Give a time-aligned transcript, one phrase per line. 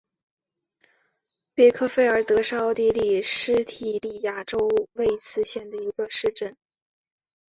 [1.53, 4.57] 比克费尔德是奥地利施蒂利亚州
[4.93, 6.57] 魏茨县的一个市镇。